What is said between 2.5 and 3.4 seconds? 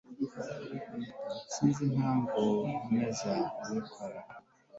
nkomeza